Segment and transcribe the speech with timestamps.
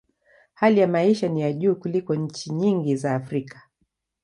[0.53, 3.63] Hali ya maisha ni ya juu kuliko nchi nyingi za Afrika.